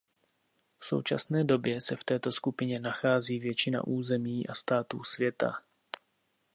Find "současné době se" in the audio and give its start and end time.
0.85-1.95